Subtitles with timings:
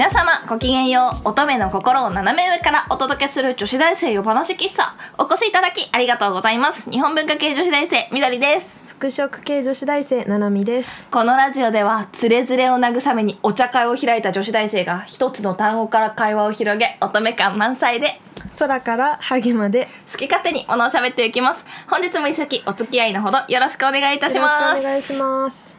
[0.00, 1.28] 皆様ごきげんよう。
[1.28, 4.94] 乙女の心を斜め上からお届けする女子大生夜話喫茶。
[5.18, 6.90] お越しいただきありがとうございます。
[6.90, 8.88] 日本文化系女子大生みどりです。
[8.88, 11.06] 服飾系女子大生ななみです。
[11.10, 18.22] このラジオではつれづれを慰めにお茶会を開いた女子大生が一つの単語から会話を広げ乙女感満載で
[18.58, 19.86] 空からハゲまで。
[20.10, 21.66] 好き勝手にものを喋っていきます。
[21.86, 25.76] 本日も一席お付き合いのほどよろしくお願いいたしよろしますくお願いします。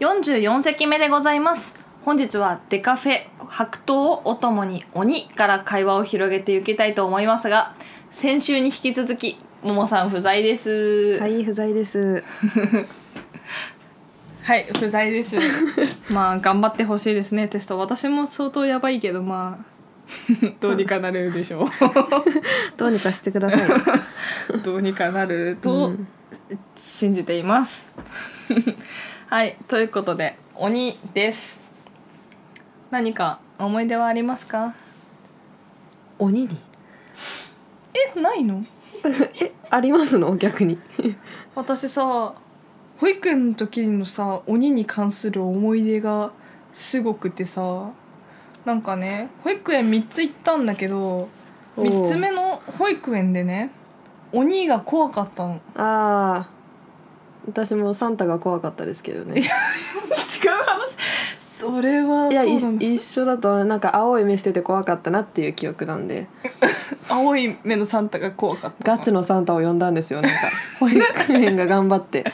[0.00, 7.76] 44席目でございます本日はデカフェ白桃をお供に鬼から会話を広げていきたいと思いますが
[8.10, 11.20] 先週に引き続きももさん不在です。
[11.20, 12.24] はい不在です。
[14.42, 15.36] はい不在です。
[16.10, 17.78] まあ頑張ってほしいですねテスト。
[17.78, 19.64] 私も相当やばいけどまあ
[20.60, 21.68] どうにかなるでしょ
[22.76, 23.60] どうにかしてください。
[24.56, 26.08] うどうにかなるとうん。
[26.74, 27.88] 信じています。
[29.28, 31.61] はいということで鬼です
[32.92, 34.74] 何か思い出はありますか？
[36.18, 36.56] 鬼に？
[38.14, 38.64] えないの？
[39.40, 40.36] えありますの？
[40.36, 40.78] 逆に。
[41.56, 42.34] 私さ
[43.00, 46.32] 保育園の時のさ鬼に関する思い出が
[46.72, 47.88] すごくてさ
[48.66, 51.28] なんかね保育園3つ行ったんだけど
[51.76, 53.70] おー3つ目の保育園でね
[54.32, 55.54] 鬼が怖かったの。
[55.76, 56.48] ああ
[57.48, 59.40] 私もサンタが怖かったですけどね。
[59.40, 59.46] 違う
[60.62, 60.91] 話
[61.62, 66.26] それはいやい一緒だとなんか青い目してて怖かったなっていう記憶なんで。
[67.08, 68.96] 青い目のサンタが怖かった。
[68.96, 70.38] ガチのサンタを呼んだんですよなんか。
[70.80, 72.24] 保育園が頑張って。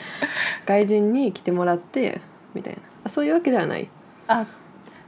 [0.65, 2.21] 外人に来てもらって
[2.55, 2.79] みたいな。
[3.03, 3.87] あそういうわけではない。
[4.27, 4.47] あ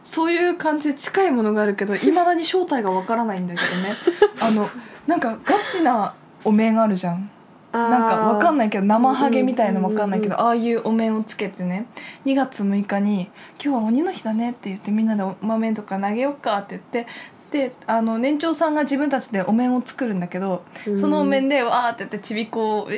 [0.04, 3.96] そういう感じで近いものがあるけどいまだに正体がわからないんだけどね。
[4.40, 4.70] あの
[5.08, 7.30] なんかガチなお面があるじゃん
[7.72, 11.86] なんかわかんいないけど生ハゲみたいなのわかんないけど、うんああいうお面をつけてね。
[12.26, 13.30] 2月6日に
[13.64, 17.12] 「今日は鬼の日だね」って言ってみんなでお豆とか投げよっかって言って
[17.52, 20.64] であの年長さんが自分たちでお面を作るんだけど、
[20.96, 22.90] そのお面でわーって言ってちびっこ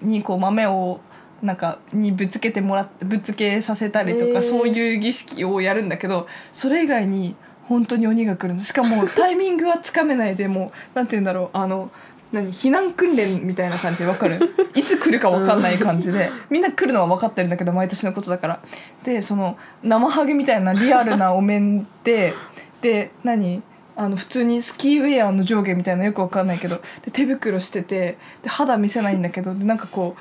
[0.00, 1.00] にこう豆を
[1.42, 4.42] なんかにぶつけてもらってぶつけさせたりとか、えー。
[4.42, 7.34] そういう儀式をやるんだけどそれ以外に
[7.64, 11.90] 本当に鬼が来るのしかもタイミングはつかめないでもうなんて言うんだろうあの
[12.32, 14.40] 何避難訓練みたいな感じわかる？
[14.74, 18.60] いつ来るかわかんない感じで、みんな来るのは分かってるんだけど毎年のことだから。
[19.04, 22.32] でその生ハゲみたいなリアルなお面で
[22.80, 23.62] で何
[23.94, 30.16] あの普通にスキーウェアの上下みたいなよくわかんないけどで手袋しててで肌見せないんだけどでなんかこ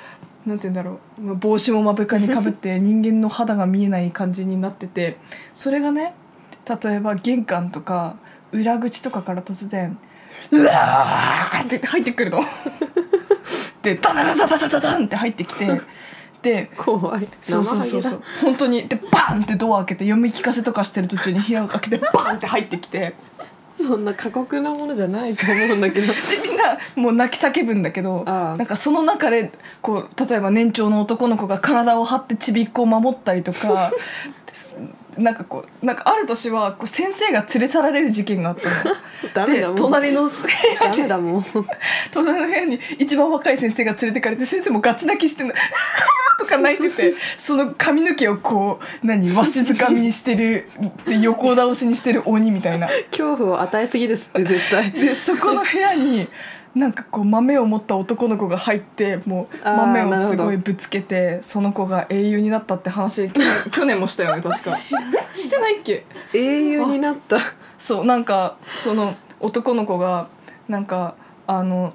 [0.46, 1.36] うなんて言うんだろう。
[1.36, 5.18] 帽子も目深にかぶって 人間の肌が見えない感じになってて。
[5.54, 6.14] それがね
[6.84, 8.18] 例えば玄関とか
[8.52, 9.98] 裏口とかから突然
[10.52, 12.44] うわーって入ってくるの。
[13.81, 15.81] でダダダダダダダンって入ってきて
[16.41, 17.28] で怖い。
[17.41, 18.24] そうそうそうそう。
[18.41, 23.16] 本当にでバンってドア開けて読み聞かせとかしてる途中に部屋を開けてバンって入ってきて。
[23.81, 26.07] そんな過酷なものじゃないと思うんだけど。
[26.07, 26.13] で
[26.47, 33.91] みんなもう泣き叫ぶんだけどなんかその中でこう例えば年長の男の子が体を張ってちびっ子を守ったりとか
[35.18, 38.58] なんかこうなんかある年はこう先生が連れ去られる事件があっ
[39.34, 39.54] たの。
[39.54, 40.32] で隣の部
[40.82, 41.46] 屋にだもん。
[42.12, 45.54] 隣の部屋に一番若い先生が連れてかれて先生もガチ泣きしてんの。
[46.40, 50.68] とか泣いててその髪の毛をこう何わしづかみにしてる
[51.06, 52.88] で横倒しにしてる鬼みたいな。
[53.12, 54.92] 恐怖を与えすぎですって絶対。
[54.92, 56.28] でそこの部屋に
[56.74, 63.30] なんかこう豆を持った男の子が入ってもう豆をすごいぶつけてその子が英雄になったって話
[63.72, 64.78] 去年もしたよね確か。
[64.80, 66.06] えしてないっけ？
[66.34, 67.40] 英雄になった。
[67.78, 70.28] そうなんかその男の子が
[70.70, 71.16] なんか
[71.46, 71.94] あの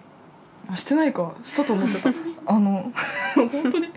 [0.71, 1.33] あしてないか。
[1.43, 2.11] したと思ってた。
[2.47, 2.93] あの
[3.35, 3.89] 本当に？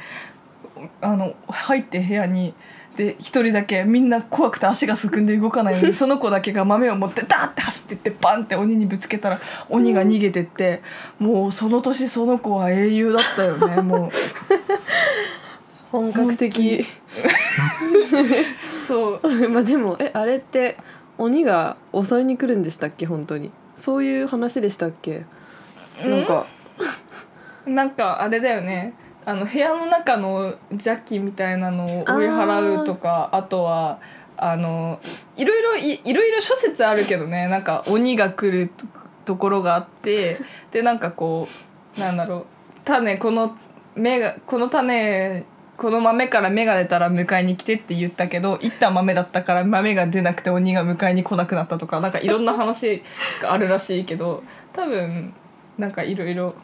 [1.02, 2.54] あの入って部屋に
[2.96, 10.82] で一人だけみんな怖くて足がすくんで動かないのに その子だけが豆を持ってダーって走ってってバンって鬼にぶつけたら鬼が逃げてって
[11.18, 14.10] もうその年その子は英雄だったよね もう。
[15.92, 16.86] 本格的。
[18.80, 19.50] そう。
[19.50, 20.78] まあでもえあれって
[21.18, 23.52] 鬼が襲いに来るんでしたっけ本当に。
[23.76, 25.24] そういう話でしたっけ？
[26.06, 26.46] なんか。
[27.66, 28.94] なんかあれだよね
[29.26, 34.00] あの部屋の中の邪気みたいなのを追い払うとかあとは
[34.38, 35.00] あの
[35.36, 37.48] いろいろいいろいろ諸説あるけどね。
[37.48, 38.88] なんか鬼が来ると
[39.30, 40.40] ところがあって
[40.72, 41.48] でなんかこ
[41.98, 42.46] うなんだろう
[42.84, 43.56] 種この
[43.96, 45.46] 芽がこの種
[45.78, 53.04] この豆から芽が出たら迎えに来てって言ったけどいった豆だったから豆が出なくて鬼が迎えに来なくなったとかなんかいろんな話
[53.40, 54.44] があるらしいけど
[54.74, 55.32] 多分
[55.78, 56.56] なんかいろいろ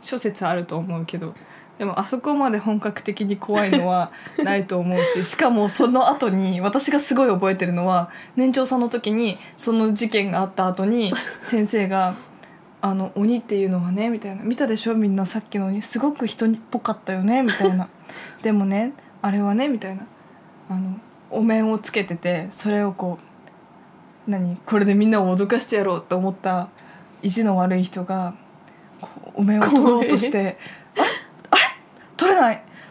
[0.00, 1.34] 諸説あると思うけど
[1.78, 4.10] でもあそこまで本格的に怖いのは
[4.42, 12.14] ないと思うし しかもその後に私がすごい覚えてるのは年長さんの時にその事件があった後に先生が
[12.80, 14.94] 「あの鬼っていうのはね」みたいな「見たでしょ？
[14.94, 15.80] みんなさっきの鬼。
[15.82, 17.88] すごく人っぽかったよね」みたいな
[18.42, 18.92] 「でもね
[19.22, 20.02] あれはね」みたいな。
[20.70, 20.96] あの
[21.30, 23.18] お面をつけててそれをこ
[24.26, 24.56] う何？
[24.66, 26.68] これでみんなを脅かしてやろうと思った
[27.22, 28.34] 意地の悪い人が
[29.34, 30.87] お面を取ろうとして「あれあれ取れない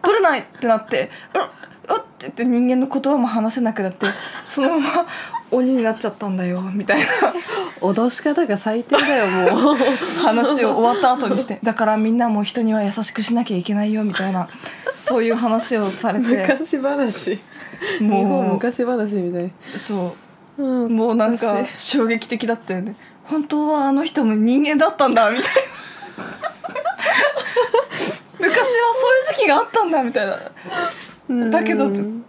[0.01, 1.49] 取れない!」ってなって「あっ
[1.87, 4.05] あっ!」って言って人間の言葉も話せなくなって
[4.43, 5.05] そのまま
[5.51, 7.05] 鬼になっちゃったんだよみたいな。
[7.79, 9.75] 脅し方が最低だよもう。
[10.21, 11.59] 話を終わった後にして。
[11.63, 14.49] だからみんなも人には優しくしなきゃいけないよみたいな。
[14.95, 16.25] そういう話をされて。
[16.27, 17.39] 昔話。
[17.99, 20.15] 日本も昔話みたい、うそ
[20.57, 20.63] う。
[20.63, 22.95] うんもうなんか昔衝撃的だったよね。
[23.23, 25.61] 本当はあの人も人間だったんだみたいな。
[28.47, 28.93] 昔は
[29.33, 30.27] 時期があったんだみたい
[31.29, 31.49] な。
[31.49, 32.23] だけどうん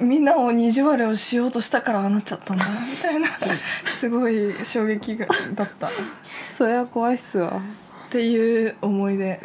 [0.00, 3.28] みんなを二重割れをしようとしたからああなっちゃったんだみたいな。
[3.98, 5.88] すごい衝撃がだった。
[5.88, 5.90] っ
[6.44, 7.60] そりゃ怖いっすわ。
[8.10, 9.40] ていう思い出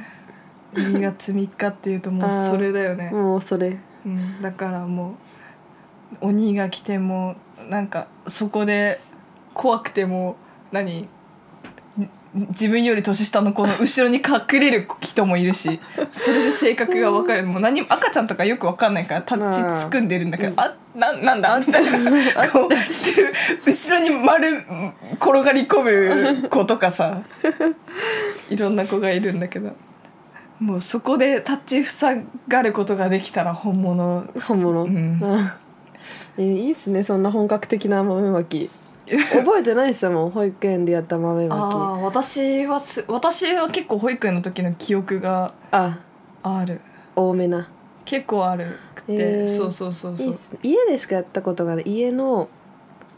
[0.74, 3.78] 2月3日っていうともう それだよね、もうそれ。
[4.06, 5.16] うん、だからも
[6.22, 7.36] う鬼が来ても
[7.70, 9.02] なんかそこで
[9.54, 10.38] 怖くても
[10.72, 11.02] 何？
[11.02, 11.10] ん
[12.50, 15.80] 自分より年下の子の後ろに隠れる人もいるし
[16.12, 17.44] それで性格が分かる。
[17.44, 20.08] もう何も赤ちゃんとかよく分かんないからタッチつくん。
[20.08, 21.60] でるんだけどあななんだ？
[21.60, 22.50] みたいな。
[22.50, 23.34] こうしてる
[23.66, 24.66] 後ろに丸
[25.20, 27.22] 転がり込む子とかさ。
[28.50, 29.76] いろんな子がいるんだけど。
[30.60, 32.16] もうそこで立ちふさ
[32.48, 34.26] がることができたら本物。
[34.42, 35.20] 本物、うん。
[35.24, 35.58] あ
[36.38, 38.70] えいいっすねそんな本格的な豆まき
[39.08, 45.98] 覚えてないっすもん保育園でやった豆あまあ私はす私は結構保育園の時の記憶がきあ。
[46.44, 46.82] ある。
[47.16, 47.70] 多めな。
[48.06, 50.60] 結構あるくて、へーそうそうそうそう。
[50.64, 52.48] 家でしかやったことがない家の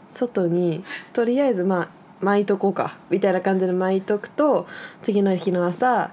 [0.08, 0.82] 外に
[1.12, 1.88] とりあえずまあ
[2.20, 4.66] 巻いとこうかみたいな感じで巻いとくと
[5.02, 6.10] 次の日の朝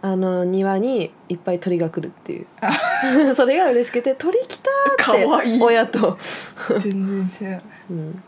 [0.00, 2.46] あの庭にいっぱい鳥が来るっていう。
[3.34, 4.70] それが嬉しくて「鳥来た!」
[5.12, 5.26] って
[5.60, 6.18] 親と、
[6.80, 7.62] 全然違う。
[7.90, 8.22] うん、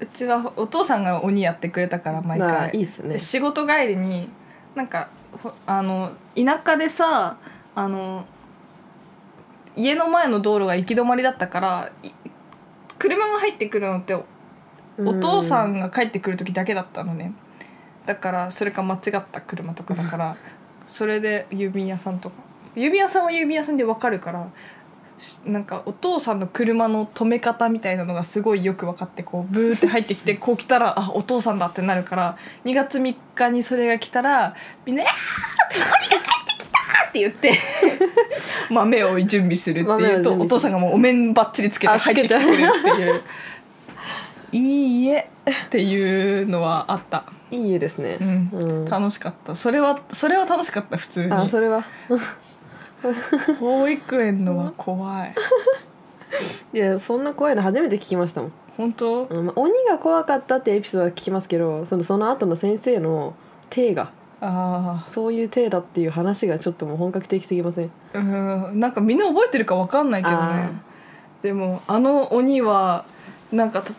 [0.00, 3.10] うちはお父さんが鬼やってくれたから毎まあ回いいっすね。
[3.10, 4.28] で仕事帰りに
[4.74, 5.08] なんか
[5.42, 7.36] ほあの田舎でさ
[7.74, 8.24] あの
[9.76, 12.10] 家の前の道路が行き止まりだったからい
[12.98, 14.24] 車が入ってくるのってお
[15.20, 17.32] 父さんが帰ってくる時だけだったのね。
[18.06, 20.36] だからそれか間違った車とかだから
[20.86, 22.36] それで郵便屋さんとか。
[22.74, 24.79] 郵便屋さんは郵便屋さんで分かるからし
[25.44, 34.54] なんかお父さんの車の止め方みたいなのがすごいよく分かってこうブーって入ってきてこう来たらあお父さんだってなるから2月3日にそれが来たら
[34.86, 35.10] みんな「あー
[35.76, 36.78] 鬼が帰ってきた!」
[37.08, 37.52] って言って
[38.70, 43.22] 豆を準備するっていうとお父さんがもうお面ばっちりつけてあ入ってきてくれるっていう。
[44.52, 48.18] いいえっていうのはあった、いい家ですね。
[48.20, 48.50] う、ん。
[48.52, 48.84] うん。
[48.84, 49.54] 楽しかった。
[49.54, 51.32] それはそれは楽しかった普通に。
[51.32, 51.84] あそれは
[53.58, 55.34] 保育園のは怖い。
[56.72, 59.24] いやそんな怖いの初めて聞きましたもん、本当？
[59.24, 63.34] うんまあ、鬼が怖かったってエピソードは聞きますけどそのその後の先生の
[63.68, 64.10] 体が
[64.40, 67.90] あそういう体だっていう話がちょっともう本格的すぎません？
[68.14, 68.20] あう
[68.74, 70.70] んなんかみんな覚えてるかわかんないけどあね
[71.42, 73.04] でもあの鬼は
[73.50, 73.92] なんかた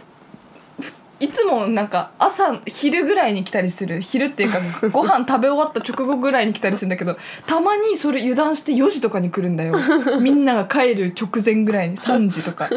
[1.22, 4.02] いつもなんか朝昼ぐらいに来たりする。
[4.02, 4.60] 昼っていうか
[4.90, 9.76] ご飯食べ終わった直後ぐらいに来たりするんだけどたまにそれ油断して4時とかに来るんだよ。
[10.20, 12.68] みんなが帰る直前ぐらいに3時とか。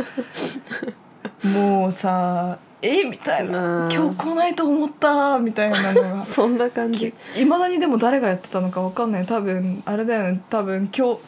[1.43, 3.89] もうさえみたいな。
[3.91, 6.25] 今日来ないと思ったみたいなのが。
[6.25, 7.15] そんな感じ。
[7.37, 9.27] いまだにでも誰がやってたのかわかんない。
[9.27, 10.43] 多分あれだよね。
[10.51, 11.21] 多分今日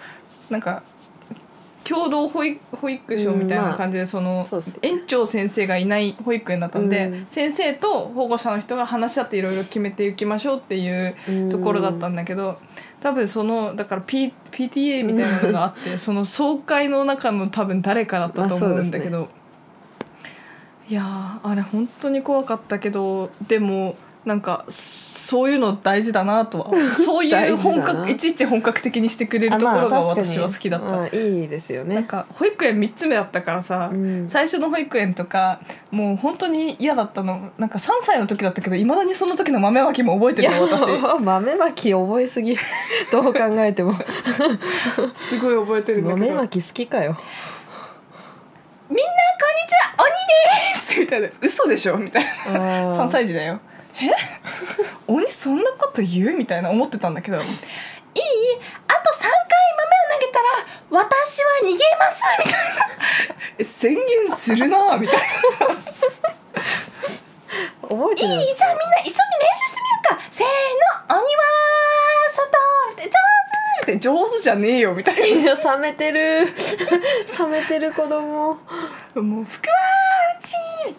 [0.50, 0.82] なんか
[1.88, 4.44] 共同保育保育所みたいな感じで、その
[4.82, 7.26] 園長先生がいない保育園だったんで、うん。
[7.26, 11.14] 先生と保護者の人が話し合っていろいろ決めていきましょうっていう
[11.50, 12.58] ところだったんだけど
[13.00, 19.28] 多分そのだから、P、PTA みたいなのがあって その総会の中の多分誰かだったと思うんだけど、
[20.88, 23.96] いやーあれ本当に怖かったけどでも
[24.26, 26.70] なんかそういうの大事だなとは。
[27.04, 30.86] そういう本格いちいち本格的にしてくれるところが私は好きだった。
[30.88, 31.94] あまあいいですよね。
[31.94, 34.26] なんか保育園3つ目だったからさ、うん。
[34.26, 35.60] 最初の保育園とか
[35.92, 37.50] もう本当に嫌だったの。
[37.56, 40.82] なんか3歳の時だったけどいまだにその時の豆まきも覚えてるの私。
[41.22, 42.56] 豆まき覚えすぎ。
[43.12, 43.94] どう考えても。
[45.14, 46.26] すごい覚えてるんだけど。
[46.26, 47.16] 豆まき好きかよ。
[48.88, 49.08] みんなこ
[49.52, 50.04] んにちは。
[50.04, 51.00] 鬼です。
[51.00, 51.28] みたいな。
[51.40, 51.96] 嘘でしょ？
[51.96, 52.88] みたいな。
[52.88, 53.60] 3歳児だよ
[54.00, 54.10] え？
[55.06, 56.36] 鬼そんなこと言う？
[56.36, 57.38] みたいな思ってたんだけど。
[57.38, 57.44] いい？
[57.44, 59.30] あと3回
[60.88, 62.58] 私は逃げます」みたいな。
[63.58, 65.22] え宣言するなみたいな。
[67.82, 68.54] 覚えてるいい？
[68.56, 69.14] じゃあみんな一緒に練
[69.56, 70.22] 習してみようか。
[70.30, 71.42] せーの鬼は
[72.30, 72.48] 外
[72.96, 76.46] 上手って上手じゃねえよみたいいや冷めてる。
[77.38, 78.58] 冷めてる子供。
[79.14, 79.74] なもう服は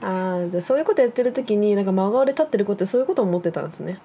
[0.02, 3.98] ああでそういうことやってる時になんか真顔で立ってる子ってそういうこと思ってたんですね、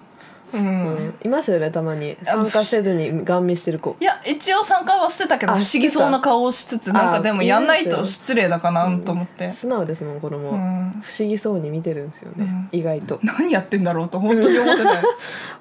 [0.53, 0.95] なう、うん。
[1.09, 2.17] ん、いますよねたまに。
[2.23, 3.97] 参加せずにガン見してる子。
[4.01, 11.03] いや一応参加はしてたけどあ不思議そうな顔をしつつなんかでもやんないと失礼だかなと思って、素直ですもん子供、うん。
[11.03, 12.79] 不思議そうに見てるんですよね、うん。
[12.79, 13.21] 意外と。
[13.23, 15.03] 何やってんだろうと本当に思ってない。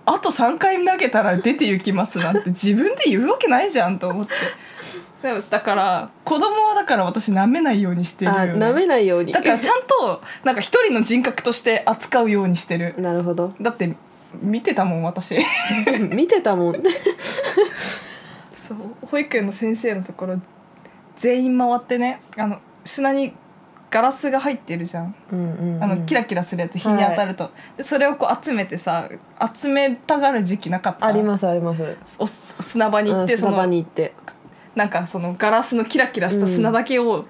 [0.06, 4.32] あと3回投げたら出て行きますなんて自分で言うわけないじゃんと思って
[5.22, 9.32] でもだから子供はだから私舐めないようにしてるよ、あね、舐めないように。
[9.32, 12.96] だからちゃんとなんか一人の人格として扱うようにしてる。
[12.98, 13.54] なるほど。
[13.62, 13.96] だって
[14.42, 15.38] 見てたもん私。
[16.12, 16.84] 見てたもん。
[18.54, 18.78] そう。
[19.08, 20.42] 保育園の先生のところ
[21.18, 23.34] 全員回ってねあの砂に
[23.92, 25.14] ガラスが入ってるじゃん。
[25.32, 29.10] うんうん、うん、あのキラキラするやつ日に当たると、でそれをこう集めてさ
[29.54, 31.06] 集めたがる時期なかった？
[31.06, 31.84] ありますあります。
[32.18, 34.14] お砂場に行ってうん砂場そのに行って
[34.76, 37.26] なんかそのガラスのキラキラした砂だけを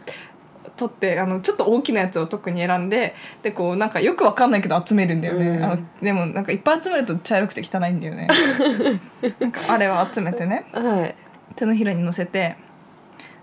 [0.78, 5.64] 取って、あのちょっと大きなやつを特に選んででこうなんかよくわかんないけど集めるんだよね、うん。
[5.64, 8.28] あのでもなんかいっぱい集めると茶色くて汚いんだよね。
[9.40, 10.66] なんかあれを集めてね。
[10.72, 11.16] はい。
[11.56, 12.56] 手のひらに乗せて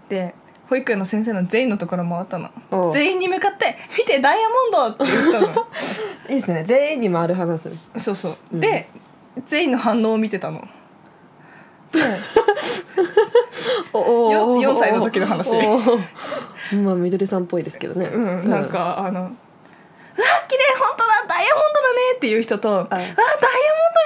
[0.09, 0.35] で
[0.69, 2.51] 保育園の先生の全員のところ回ったの。
[2.93, 5.67] 全員に向かって「見てダイヤモンド!」って言ったの。
[6.29, 6.65] いいですね。
[6.67, 7.61] 全員に回る話。
[7.97, 8.61] そうそう、うん。
[8.61, 8.89] で
[9.45, 10.67] 全員の反応を見てたの
[13.93, 15.53] およ4歳の時の話。
[16.75, 18.07] まあみどりさんっぽいですけどね。
[18.07, 19.31] うん、なんかあの「うわ
[20.49, 23.35] 綺麗本当だダイヤモンドだね」っていう人と「うわダイヤモンドみ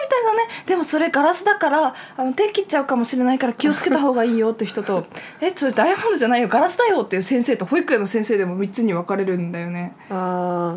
[0.09, 0.49] たいだね。
[0.67, 5.07] でもそれガラスだからあの手切っちゃうかもしれないから気をつけた方がいいよ」って人と
[5.41, 9.95] 「えそれダイヤモンドじゃないよガラスだよ」っていう先生と保育園の先生でも3つに分かれるんだよね。
[10.11, 10.77] あ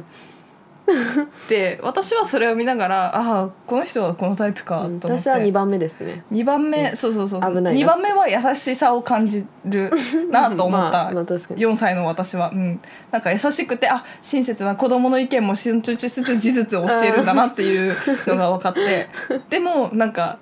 [1.50, 5.08] で私はそれを見ながらああこの人はこのタイプかあと思って。
[5.08, 6.24] 私は2番目ですね。
[6.32, 7.82] 2番目、そうそうそう危ないな。
[7.82, 9.92] 2番目は優しさを感じる
[10.32, 11.66] なと思った、まあまあ確かに。
[11.66, 12.80] 4歳の私は、うん、
[13.12, 17.94] なんか優しくてあ親切な子供の意見も尊重しつつ事実を教えるんだなっていう
[18.28, 19.10] のが分かって。
[19.50, 20.38] でもなんか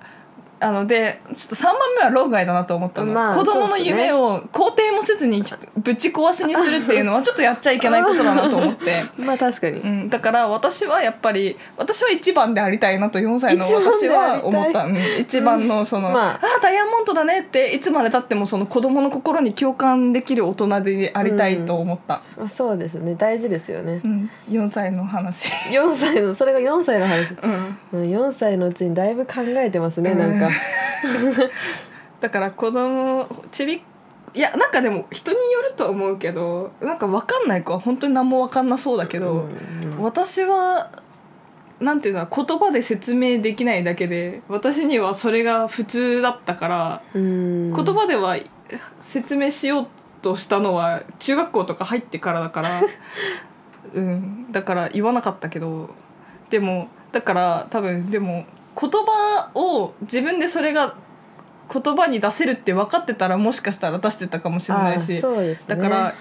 [0.64, 5.42] あのでちょっと3番目は論外だなと思ったの、まあ子供の夢を肯定もせずに
[5.76, 8.92] ぶち壊しにするっていうのはちょっとやっちゃいけないことだなと思って。
[9.22, 9.80] まあ確かに。
[9.80, 16.40] うん、だから私はやっぱり私は一番でありたいなと4歳の私は思った、うん、一番のその、まあ。
[16.42, 23.14] あダイヤモンドだねっていつまでたってもその子供の心に共感できる大人でありたいと思った、まあそうですね。
[23.16, 24.00] 大事ですよね。
[24.02, 27.34] うん4歳の話、4歳のそれが4歳の話。
[27.42, 30.48] うん、うん4歳のうちにだいぶ考えてますねなんか
[32.20, 33.82] だから子供ちび
[34.34, 40.02] いやなんかでも人によると思うけどなんか分かんない子は本当に何も分かんなそうだけど、うん。
[40.02, 40.90] 私は
[41.80, 47.72] なんていうの言葉で説明できないだけで私にはそれが普通だったから、うん。
[47.72, 48.36] 言葉では
[49.00, 49.86] 説明しよう
[50.22, 52.82] としたのは中学校とか入ってからだから、
[53.94, 55.90] うん、だから言わなかったけど
[56.50, 58.46] でもだから多分でも
[58.80, 60.94] 言葉を自分でそれが
[61.72, 65.22] 言葉に出せるって分かってたらもしかしたら出してたかもしれないし、ね。
[65.66, 66.14] だから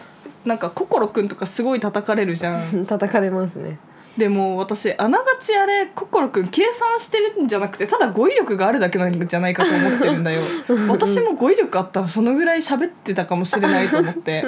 [0.46, 2.86] なんか心くんとかすごい叩かれるじゃん。
[2.86, 3.78] 叩かれますね
[4.18, 10.42] でも私あながちあれ心くん計算してるんじゃなくてただ語彙力があるだけなんじゃないかと思ってるんだよ。
[10.88, 14.44] 私も語彙力あったらそのぐらい喋ってたかもしれないと思って。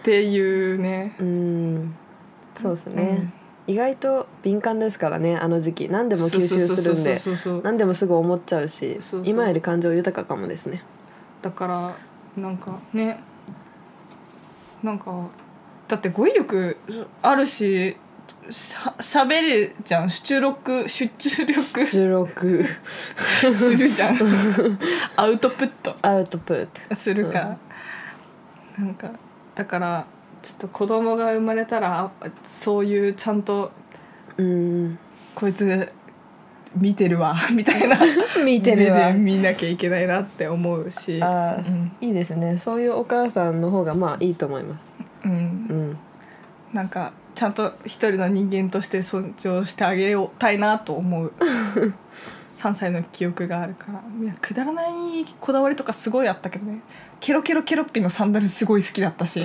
[0.00, 1.14] っていうね。
[1.20, 1.94] うん。
[2.60, 3.32] そうですね、
[3.66, 5.88] 意外と敏感ですからねあの時期。
[5.88, 10.82] 何でも吸収するんで何でもすぐ思っちゃうし今より感情豊かかもですね。
[11.42, 11.96] だから
[12.36, 13.20] なんかね
[14.82, 15.28] なんか
[15.88, 16.76] だって語彙力
[17.22, 17.96] あるし
[18.50, 20.10] しゃ喋るじゃん。
[20.10, 21.10] 出力出
[21.46, 21.62] 力。
[21.62, 22.66] す16
[23.76, 24.18] るじゃん。
[25.16, 25.94] アウトプット。
[26.02, 26.94] アウトプット。
[26.94, 27.58] するから、
[28.78, 29.10] なんか
[29.54, 30.06] だから
[30.42, 33.72] ちょっと子供が生まれたらあそういうちゃんと
[34.36, 34.98] うん。
[35.34, 35.92] こいつ
[36.76, 37.98] 見てるわ みたいな。
[38.44, 39.08] 見てるわ。
[39.08, 41.20] 目で見なきゃいけないなって思うし。
[41.22, 41.92] あーうん。
[42.00, 42.58] いいですね。
[42.58, 44.92] そういうお母さんの方がまあいいと思います。
[45.24, 45.32] うん。
[45.32, 45.98] うん。
[46.72, 51.32] なんかちゃんと一人の人間として尊重してあげようたいなと思う。
[52.50, 54.02] 3歳の記憶があるから。
[54.22, 54.92] いやくだらない
[55.40, 56.80] こだわりとかすごいあったけどね。
[57.18, 59.42] ケロケロケロッピのサンダルすごい好きだったし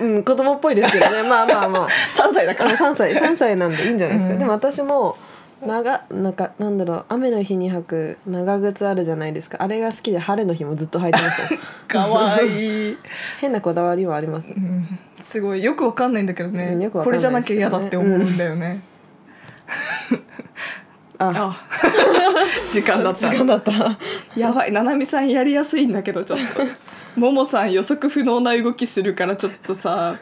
[0.00, 1.22] うん子供っぽいですけどね。
[1.28, 1.88] まあまあまあ。
[1.88, 2.70] 3歳だから。
[2.70, 4.38] あ3歳3歳なんでいいんじゃないですか、うん。
[4.38, 5.16] でも私も
[5.66, 7.04] 長なんかなんだろう。
[7.10, 9.58] 雨の日に履く長靴あるじゃないですか。
[9.60, 11.60] あれが好きで晴れの日もずっと履いてますよ。
[11.86, 12.96] かわいい、
[13.40, 14.48] 変なこだわりはあります？
[14.48, 15.62] うん、すごい。
[15.62, 18.89] よくわかんないんだけどね,、うんよくわかこれじゃんなきゃ嫌だって思うんだよね、あ
[21.28, 21.56] あ。
[22.72, 23.30] 時間だった。
[23.30, 23.72] 時間だった。
[24.36, 24.72] やばい。
[24.72, 26.66] ななみさんやりやすいんだけどちょっと。
[27.20, 30.16] ももさん予測不能な動きするからちょっとさ。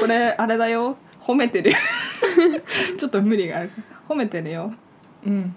[0.00, 0.96] これあれだよ。
[1.20, 1.72] 褒めてる。
[2.98, 3.70] ちょっと無理がある。
[4.06, 4.72] 褒めてるよ。
[5.26, 5.56] うん。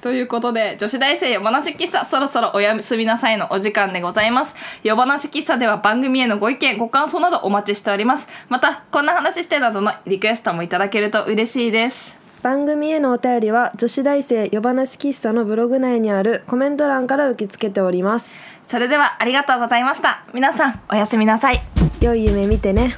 [0.00, 4.56] ということで女子大生夜話喫茶そろそろおやすみなさいのお時間でございます。
[4.82, 8.28] 夜話喫茶では番組へのご意見ご感想などお待ちしております。
[8.48, 18.44] またこんな話してなどのリクエストもいただけると嬉しいです番組へのお便りは女子大生夜話喫茶のブログ内にあるコメント欄から受け付けております。
[18.60, 20.26] それではありがとうございました。
[20.34, 21.62] 皆さんおやすみなさい。
[22.02, 22.96] 良い夢見てね